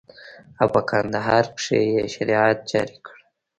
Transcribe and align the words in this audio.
او 0.61 0.67
په 0.73 0.81
کندهار 0.89 1.45
کښې 1.57 1.79
يې 1.93 2.01
شريعت 2.13 2.59
جاري 2.71 2.97
کړى. 3.05 3.21